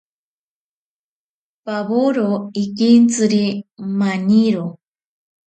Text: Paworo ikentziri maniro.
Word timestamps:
Paworo 1.63 2.29
ikentziri 2.63 3.45
maniro. 3.99 4.65